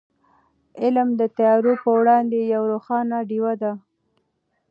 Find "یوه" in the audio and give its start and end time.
2.53-2.67